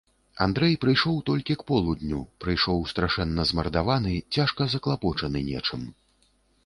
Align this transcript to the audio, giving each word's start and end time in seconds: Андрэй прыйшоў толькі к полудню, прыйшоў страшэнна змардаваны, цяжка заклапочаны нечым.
Андрэй 0.43 0.71
прыйшоў 0.85 1.19
толькі 1.27 1.55
к 1.63 1.67
полудню, 1.71 2.21
прыйшоў 2.45 2.81
страшэнна 2.93 3.47
змардаваны, 3.53 4.15
цяжка 4.39 4.61
заклапочаны 4.73 5.39
нечым. 5.55 5.81